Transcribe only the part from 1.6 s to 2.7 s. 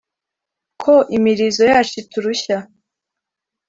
yacu iturushya?